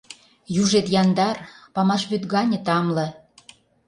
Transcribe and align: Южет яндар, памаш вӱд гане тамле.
Южет 0.61 0.87
яндар, 1.01 1.37
памаш 1.73 2.03
вӱд 2.09 2.23
гане 2.33 2.59
тамле. 2.65 3.07